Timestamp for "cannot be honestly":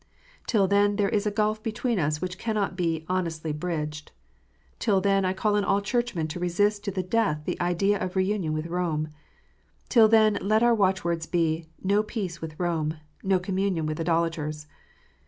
2.39-3.51